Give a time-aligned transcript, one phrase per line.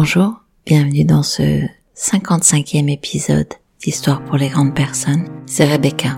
[0.00, 3.48] Bonjour, bienvenue dans ce 55e épisode
[3.80, 5.26] d'Histoire pour les grandes personnes.
[5.44, 6.16] C'est Rebecca.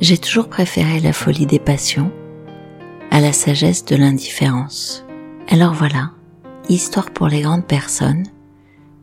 [0.00, 2.10] J'ai toujours préféré la folie des passions
[3.10, 5.04] à la sagesse de l'indifférence.
[5.48, 6.12] Alors voilà,
[6.70, 8.24] Histoire pour les grandes personnes,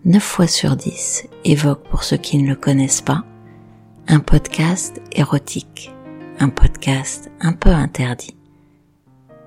[0.06, 3.23] 9 fois sur 10 évoque pour ceux qui ne le connaissent pas
[4.08, 5.91] un podcast érotique,
[6.38, 8.38] un podcast un peu interdit.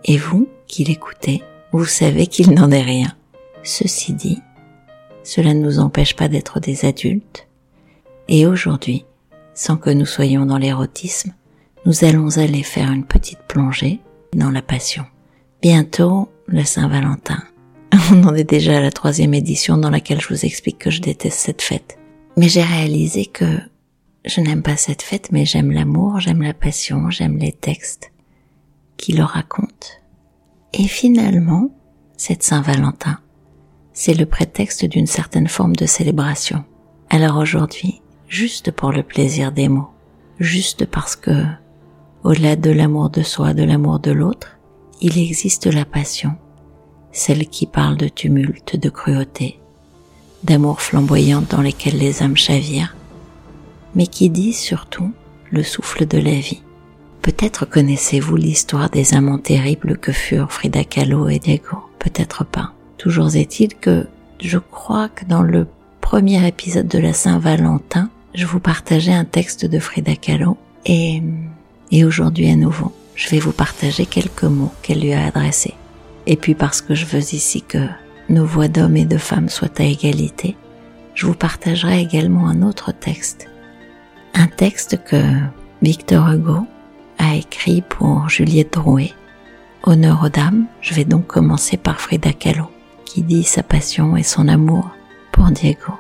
[0.05, 3.15] Et vous qui l'écoutez, vous savez qu'il n'en est rien.
[3.63, 4.41] Ceci dit,
[5.23, 7.47] cela ne nous empêche pas d'être des adultes.
[8.27, 9.05] Et aujourd'hui,
[9.55, 11.35] sans que nous soyons dans l'érotisme,
[11.87, 14.01] nous allons aller faire une petite plongée
[14.35, 15.05] dans la passion.
[15.63, 17.45] Bientôt, le Saint-Valentin.
[18.13, 21.01] On en est déjà à la troisième édition dans laquelle je vous explique que je
[21.01, 21.99] déteste cette fête.
[22.37, 23.59] Mais j'ai réalisé que
[24.25, 28.13] je n'aime pas cette fête, mais j'aime l'amour, j'aime la passion, j'aime les textes
[28.97, 29.89] qui le racontent.
[30.75, 31.71] Et finalement,
[32.17, 33.19] cette Saint-Valentin,
[33.93, 36.65] c'est le prétexte d'une certaine forme de célébration.
[37.11, 39.91] Alors aujourd'hui, juste pour le plaisir des mots,
[40.39, 41.45] juste parce que,
[42.23, 44.59] au-delà de l'amour de soi, de l'amour de l'autre,
[45.01, 46.35] il existe la passion,
[47.13, 49.59] celle qui parle de tumulte, de cruauté,
[50.45, 52.97] d'amour flamboyant dans lesquels les âmes chavirent,
[53.95, 55.13] mais qui dit surtout
[55.51, 56.63] le souffle de la vie.
[57.23, 62.73] Peut-être connaissez-vous l'histoire des amants terribles que furent Frida Kahlo et Diego, peut-être pas.
[62.97, 64.07] Toujours est-il que
[64.41, 65.67] je crois que dans le
[66.01, 71.23] premier épisode de la Saint-Valentin, je vous partageais un texte de Frida Kahlo et,
[71.91, 75.75] et aujourd'hui à nouveau, je vais vous partager quelques mots qu'elle lui a adressés.
[76.29, 77.89] Et puis parce que je veux ici que
[78.29, 80.57] nos voix d'hommes et de femmes soient à égalité,
[81.15, 83.49] je vous partagerai également un autre texte.
[84.35, 85.21] Un texte que
[85.81, 86.67] Victor Hugo
[87.19, 89.13] a écrit pour Juliette Drouet.
[89.85, 92.67] Honneur aux dames, je vais donc commencer par Frida Kahlo,
[93.07, 94.91] qui dit sa passion et son amour
[95.33, 95.95] pour Diego.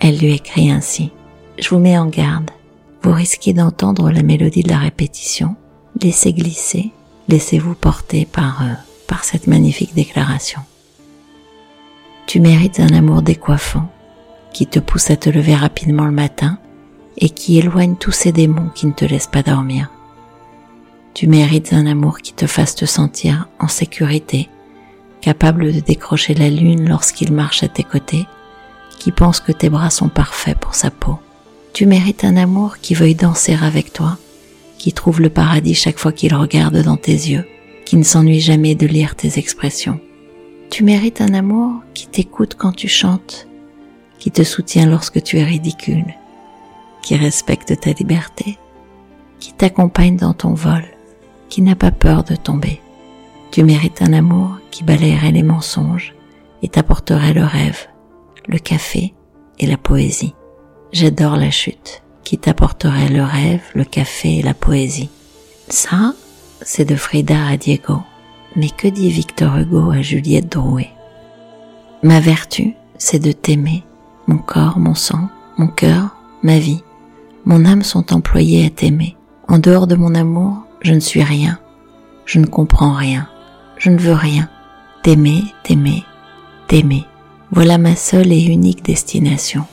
[0.00, 1.12] Elle lui écrit ainsi.
[1.58, 2.50] Je vous mets en garde.
[3.02, 5.54] Vous risquez d'entendre la mélodie de la répétition.
[6.02, 6.90] Laissez glisser,
[7.28, 8.74] laissez-vous porter par, euh,
[9.06, 10.60] par cette magnifique déclaration.
[12.26, 13.88] Tu mérites un amour décoiffant
[14.52, 16.58] qui te pousse à te lever rapidement le matin
[17.18, 19.90] et qui éloigne tous ces démons qui ne te laissent pas dormir.
[21.14, 24.48] Tu mérites un amour qui te fasse te sentir en sécurité,
[25.20, 28.26] capable de décrocher la lune lorsqu'il marche à tes côtés,
[28.98, 31.18] qui pense que tes bras sont parfaits pour sa peau.
[31.72, 34.18] Tu mérites un amour qui veuille danser avec toi,
[34.78, 37.46] qui trouve le paradis chaque fois qu'il regarde dans tes yeux,
[37.86, 40.00] qui ne s'ennuie jamais de lire tes expressions.
[40.68, 43.48] Tu mérites un amour qui t'écoute quand tu chantes,
[44.18, 46.14] qui te soutient lorsque tu es ridicule,
[47.00, 48.58] qui respecte ta liberté,
[49.38, 50.84] qui t'accompagne dans ton vol,
[51.48, 52.82] qui n'a pas peur de tomber.
[53.52, 56.14] Tu mérites un amour qui balayerait les mensonges
[56.62, 57.86] et t'apporterait le rêve,
[58.48, 59.14] le café
[59.60, 60.34] et la poésie.
[60.92, 65.10] J'adore la chute qui t'apporterait le rêve, le café et la poésie.
[65.68, 66.14] Ça,
[66.62, 68.02] c'est de Frida à Diego.
[68.54, 70.90] Mais que dit Victor Hugo à Juliette Drouet?
[72.02, 73.84] Ma vertu, c'est de t'aimer.
[74.26, 75.28] Mon corps, mon sang,
[75.58, 76.82] mon cœur, ma vie,
[77.44, 79.16] mon âme sont employés à t'aimer.
[79.48, 81.58] En dehors de mon amour, je ne suis rien.
[82.24, 83.28] Je ne comprends rien.
[83.78, 84.48] Je ne veux rien.
[85.02, 86.02] T'aimer, t'aimer,
[86.66, 87.04] t'aimer.
[87.52, 89.64] Voilà ma seule et unique destination.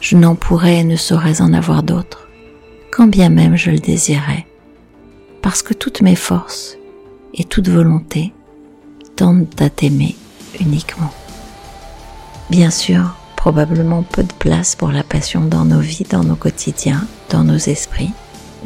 [0.00, 2.28] Je n'en pourrais et ne saurais en avoir d'autre,
[2.90, 4.46] quand bien même je le désirais,
[5.42, 6.76] parce que toutes mes forces
[7.34, 8.32] et toute volonté
[9.16, 10.16] tendent à t'aimer
[10.60, 11.12] uniquement.
[12.50, 17.06] Bien sûr, probablement peu de place pour la passion dans nos vies, dans nos quotidiens,
[17.30, 18.10] dans nos esprits,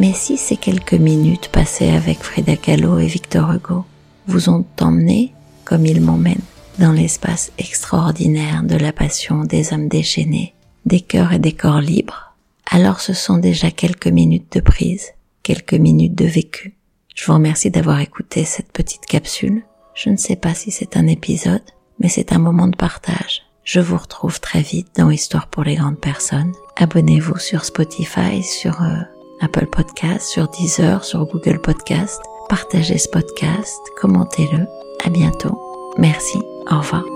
[0.00, 3.84] mais si ces quelques minutes passées avec Frida Kahlo et Victor Hugo
[4.26, 5.32] vous ont emmené,
[5.64, 6.40] comme ils m'emmènent,
[6.78, 10.54] dans l'espace extraordinaire de la passion des âmes déchaînées,
[10.86, 12.34] des cœurs et des corps libres,
[12.70, 15.12] alors ce sont déjà quelques minutes de prise,
[15.44, 16.74] quelques minutes de vécu.
[17.14, 19.62] Je vous remercie d'avoir écouté cette petite capsule.
[19.94, 21.62] Je ne sais pas si c'est un épisode,
[22.00, 23.42] mais c'est un moment de partage.
[23.62, 26.52] Je vous retrouve très vite dans Histoire pour les grandes personnes.
[26.76, 28.96] Abonnez-vous sur Spotify, sur euh,
[29.40, 32.20] Apple Podcast, sur Deezer, sur Google Podcast.
[32.48, 34.66] Partagez ce podcast, commentez-le.
[35.04, 35.58] À bientôt.
[35.96, 36.38] Merci.
[36.70, 37.13] Au revoir.